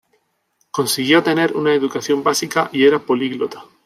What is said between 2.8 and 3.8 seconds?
era políglota.